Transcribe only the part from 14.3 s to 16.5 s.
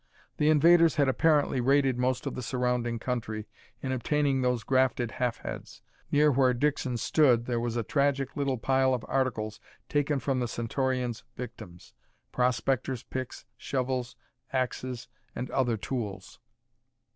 axes, and other tools.